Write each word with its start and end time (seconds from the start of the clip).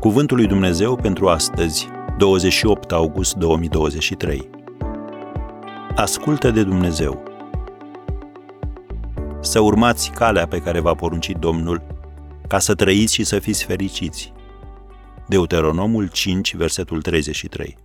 Cuvântul 0.00 0.36
lui 0.36 0.46
Dumnezeu 0.46 0.96
pentru 0.96 1.28
astăzi, 1.28 1.88
28 2.18 2.92
august 2.92 3.34
2023. 3.34 4.50
Ascultă 5.94 6.50
de 6.50 6.62
Dumnezeu. 6.62 7.22
Să 9.40 9.60
urmați 9.60 10.10
calea 10.10 10.46
pe 10.46 10.58
care 10.58 10.80
v-a 10.80 10.94
poruncit 10.94 11.36
Domnul, 11.36 11.86
ca 12.48 12.58
să 12.58 12.74
trăiți 12.74 13.14
și 13.14 13.24
să 13.24 13.38
fiți 13.38 13.64
fericiți. 13.64 14.32
Deuteronomul 15.28 16.08
5, 16.08 16.54
versetul 16.54 17.02
33. 17.02 17.76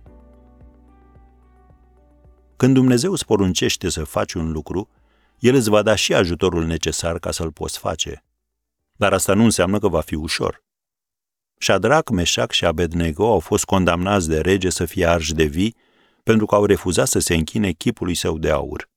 Când 2.56 2.74
Dumnezeu 2.74 3.12
îți 3.12 3.24
poruncește 3.24 3.88
să 3.88 4.04
faci 4.04 4.32
un 4.32 4.52
lucru, 4.52 4.88
El 5.38 5.54
îți 5.54 5.70
va 5.70 5.82
da 5.82 5.94
și 5.94 6.14
ajutorul 6.14 6.64
necesar 6.66 7.18
ca 7.18 7.30
să-l 7.30 7.52
poți 7.52 7.78
face. 7.78 8.24
Dar 8.92 9.12
asta 9.12 9.34
nu 9.34 9.44
înseamnă 9.44 9.78
că 9.78 9.88
va 9.88 10.00
fi 10.00 10.14
ușor. 10.14 10.64
Shadrach, 11.58 12.10
Meșac 12.10 12.50
și 12.50 12.64
Abednego 12.64 13.26
au 13.26 13.38
fost 13.38 13.64
condamnați 13.64 14.28
de 14.28 14.40
rege 14.40 14.70
să 14.70 14.84
fie 14.84 15.06
arși 15.06 15.34
de 15.34 15.44
vii 15.44 15.76
pentru 16.22 16.46
că 16.46 16.54
au 16.54 16.64
refuzat 16.64 17.08
să 17.08 17.18
se 17.18 17.34
închine 17.34 17.72
chipului 17.72 18.14
său 18.14 18.38
de 18.38 18.50
aur. 18.50 18.90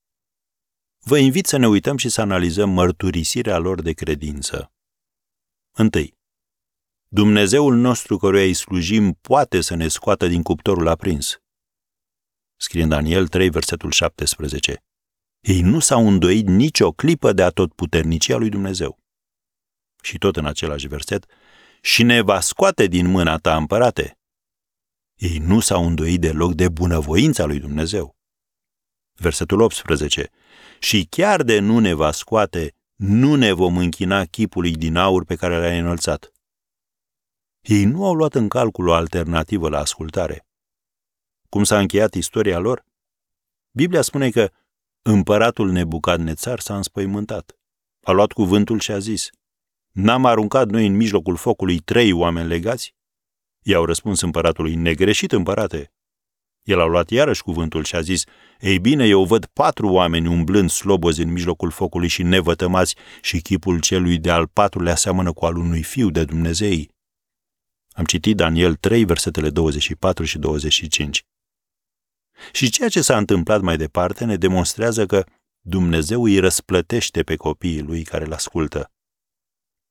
Vă 0.99 1.17
invit 1.17 1.45
să 1.45 1.57
ne 1.57 1.67
uităm 1.67 1.97
și 1.97 2.09
să 2.09 2.21
analizăm 2.21 2.69
mărturisirea 2.69 3.57
lor 3.57 3.81
de 3.81 3.91
credință. 3.91 4.71
1. 5.77 5.89
Dumnezeul 7.07 7.75
nostru 7.75 8.17
căruia 8.17 8.43
îi 8.43 8.53
slujim 8.53 9.13
poate 9.13 9.61
să 9.61 9.75
ne 9.75 9.87
scoată 9.87 10.27
din 10.27 10.41
cuptorul 10.41 10.87
aprins. 10.87 11.41
Scrie 12.55 12.83
în 12.83 12.89
Daniel 12.89 13.27
3, 13.27 13.49
versetul 13.49 13.91
17. 13.91 14.83
Ei 15.39 15.61
nu 15.61 15.79
s-au 15.79 16.07
îndoit 16.07 16.47
nicio 16.47 16.91
clipă 16.91 17.33
de 17.33 17.43
atotputernicia 17.43 18.35
lui 18.35 18.49
Dumnezeu. 18.49 18.99
Și 20.01 20.17
tot 20.17 20.35
în 20.35 20.45
același 20.45 20.88
verset, 20.88 21.25
și 21.81 22.03
ne 22.03 22.22
va 22.22 22.39
scoate 22.39 22.88
din 22.88 23.08
mâna 23.08 23.38
ta, 23.38 23.55
împărate. 23.55 24.17
Ei 25.16 25.38
nu 25.38 25.59
s-au 25.59 25.85
îndoit 25.85 26.22
deloc 26.22 26.53
de 26.53 26.69
bunăvoința 26.69 27.45
lui 27.45 27.59
Dumnezeu. 27.59 28.16
Versetul 29.13 29.61
18. 29.61 30.30
Și 30.80 31.07
chiar 31.09 31.44
de 31.44 31.59
nu 31.59 31.80
ne 31.80 31.94
va 31.94 32.11
scoate, 32.11 32.73
nu 32.95 33.35
ne 33.35 33.52
vom 33.52 33.77
închina 33.77 34.25
chipului 34.25 34.75
din 34.75 34.95
aur 34.95 35.25
pe 35.25 35.35
care 35.35 35.57
l-a 35.57 35.77
înălțat. 35.77 36.31
Ei 37.61 37.85
nu 37.85 38.05
au 38.05 38.13
luat 38.13 38.35
în 38.35 38.47
calcul 38.47 38.88
o 38.88 38.94
alternativă 38.94 39.69
la 39.69 39.80
ascultare. 39.80 40.47
Cum 41.50 41.63
s-a 41.63 41.80
încheiat 41.80 42.13
istoria 42.13 42.59
lor? 42.59 42.85
Biblia 43.72 44.02
spune 44.02 44.30
că 44.30 44.52
împăratul 45.02 45.72
Nebucadnețar 45.72 46.59
s-a 46.59 46.75
înspăimântat. 46.75 47.57
A 48.03 48.11
luat 48.11 48.31
cuvântul 48.31 48.80
și 48.80 48.91
a 48.91 49.00
zis, 49.00 49.30
N-am 49.91 50.25
aruncat 50.25 50.69
noi 50.69 50.85
în 50.85 50.95
mijlocul 50.95 51.35
focului 51.35 51.79
trei 51.79 52.11
oameni 52.11 52.47
legați? 52.47 52.95
I-au 53.63 53.85
răspuns 53.85 54.21
împăratului, 54.21 54.75
negreșit 54.75 55.31
împărate. 55.31 55.93
El 56.63 56.79
a 56.79 56.85
luat 56.85 57.09
iarăși 57.09 57.43
cuvântul 57.43 57.83
și 57.83 57.95
a 57.95 58.01
zis, 58.01 58.23
Ei 58.59 58.79
bine, 58.79 59.05
eu 59.05 59.25
văd 59.25 59.45
patru 59.45 59.87
oameni 59.87 60.27
umblând 60.27 60.69
slobozi 60.69 61.21
în 61.21 61.31
mijlocul 61.31 61.71
focului 61.71 62.07
și 62.07 62.23
nevătămați 62.23 62.95
și 63.21 63.41
chipul 63.41 63.79
celui 63.79 64.17
de-al 64.17 64.47
patrulea 64.47 64.95
seamănă 64.95 65.33
cu 65.33 65.45
al 65.45 65.55
unui 65.55 65.83
fiu 65.83 66.09
de 66.09 66.25
Dumnezei. 66.25 66.89
Am 67.91 68.05
citit 68.05 68.35
Daniel 68.35 68.75
3, 68.75 69.05
versetele 69.05 69.49
24 69.49 70.23
și 70.23 70.37
25. 70.37 71.25
Și 72.51 72.69
ceea 72.69 72.89
ce 72.89 73.01
s-a 73.01 73.17
întâmplat 73.17 73.61
mai 73.61 73.77
departe 73.77 74.25
ne 74.25 74.35
demonstrează 74.35 75.05
că 75.05 75.23
Dumnezeu 75.61 76.23
îi 76.23 76.39
răsplătește 76.39 77.23
pe 77.23 77.35
copiii 77.35 77.81
lui 77.81 78.03
care 78.03 78.25
îl 78.25 78.33
ascultă. 78.33 78.91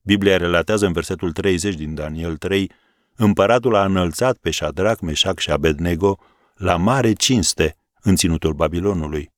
Biblia 0.08 0.36
relatează 0.36 0.86
în 0.86 0.92
versetul 0.92 1.32
30 1.32 1.74
din 1.74 1.94
Daniel 1.94 2.36
3, 2.36 2.70
împăratul 3.14 3.74
a 3.74 3.84
înălțat 3.84 4.36
pe 4.36 4.50
Shadrach, 4.50 5.00
Meșac 5.00 5.38
și 5.38 5.50
Abednego 5.50 6.18
la 6.54 6.76
mare 6.76 7.12
cinste 7.12 7.76
în 8.02 8.16
ținutul 8.16 8.52
Babilonului. 8.52 9.32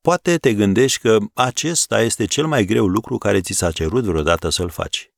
Poate 0.00 0.36
te 0.36 0.54
gândești 0.54 0.98
că 1.00 1.18
acesta 1.32 2.02
este 2.02 2.24
cel 2.24 2.46
mai 2.46 2.64
greu 2.64 2.86
lucru 2.86 3.18
care 3.18 3.40
ți 3.40 3.52
s-a 3.52 3.70
cerut 3.70 4.04
vreodată 4.04 4.48
să-l 4.48 4.68
faci. 4.68 5.10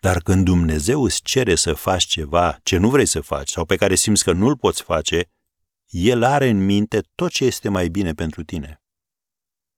Dar 0.00 0.18
când 0.22 0.44
Dumnezeu 0.44 1.02
îți 1.02 1.22
cere 1.22 1.54
să 1.54 1.72
faci 1.72 2.04
ceva 2.04 2.58
ce 2.62 2.76
nu 2.76 2.90
vrei 2.90 3.06
să 3.06 3.20
faci 3.20 3.50
sau 3.50 3.64
pe 3.64 3.76
care 3.76 3.94
simți 3.94 4.24
că 4.24 4.32
nu-l 4.32 4.56
poți 4.56 4.82
face, 4.82 5.30
El 5.88 6.22
are 6.22 6.48
în 6.48 6.64
minte 6.64 7.00
tot 7.14 7.30
ce 7.30 7.44
este 7.44 7.68
mai 7.68 7.88
bine 7.88 8.12
pentru 8.12 8.42
tine. 8.44 8.82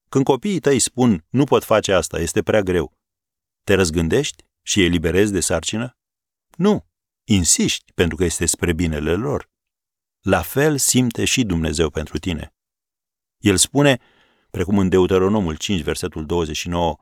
Când 0.08 0.24
copiii 0.24 0.60
tăi 0.60 0.78
spun, 0.78 1.24
nu 1.28 1.44
pot 1.44 1.64
face 1.64 1.92
asta, 1.92 2.18
este 2.18 2.42
prea 2.42 2.60
greu, 2.60 2.96
te 3.66 3.74
răzgândești 3.74 4.44
și 4.62 4.78
îi 4.78 4.84
eliberezi 4.84 5.32
de 5.32 5.40
sarcină? 5.40 5.96
Nu. 6.56 6.86
Insiști 7.24 7.92
pentru 7.92 8.16
că 8.16 8.24
este 8.24 8.46
spre 8.46 8.72
binele 8.72 9.14
lor. 9.14 9.50
La 10.20 10.42
fel 10.42 10.78
simte 10.78 11.24
și 11.24 11.44
Dumnezeu 11.44 11.90
pentru 11.90 12.18
tine. 12.18 12.54
El 13.38 13.56
spune, 13.56 14.00
precum 14.50 14.78
în 14.78 14.88
Deuteronomul 14.88 15.56
5, 15.56 15.80
versetul 15.80 16.26
29, 16.26 16.96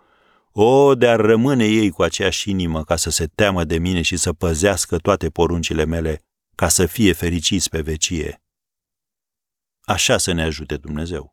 O, 0.53 0.95
de-ar 0.95 1.21
rămâne 1.21 1.65
ei 1.65 1.91
cu 1.91 2.03
aceeași 2.03 2.51
inimă 2.51 2.85
ca 2.85 2.97
să 2.97 3.11
se 3.11 3.27
teamă 3.27 3.65
de 3.65 3.79
mine 3.79 4.03
și 4.03 4.17
să 4.17 4.33
păzească 4.33 4.99
toate 4.99 5.31
poruncile 5.31 5.85
mele, 5.85 6.23
ca 6.55 6.69
să 6.69 6.87
fie 6.87 7.13
fericiți 7.13 7.69
pe 7.69 7.81
vecie. 7.81 8.43
Așa 9.81 10.19
să 10.19 10.33
ne 10.33 10.43
ajute 10.43 10.77
Dumnezeu. 10.77 11.33